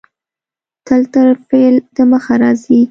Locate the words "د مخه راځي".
1.95-2.79